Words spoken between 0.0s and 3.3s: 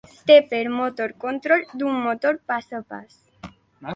Stepper Motor Control d'un motor pas a pas.